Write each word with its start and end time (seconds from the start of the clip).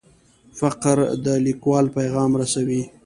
فقره 0.59 1.05
د 1.25 1.27
لیکوال 1.45 1.85
پیغام 1.97 2.31
رسوي. 2.41 2.81